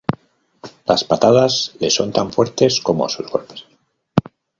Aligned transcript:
Las 0.87 1.03
patadas 1.03 1.75
le 1.79 1.91
son 1.91 2.11
tan 2.11 2.33
fuertes 2.33 2.81
como 2.81 3.07
sus 3.07 3.27
golpes. 3.29 3.65